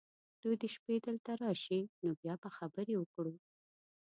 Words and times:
دوی 0.41 0.55
دې 0.61 0.69
شپې 0.75 0.95
دلته 1.07 1.31
راشي، 1.41 1.79
نو 2.01 2.09
بیا 2.21 2.33
به 2.41 2.49
خبرې 2.57 2.95
وکړو. 2.97 3.35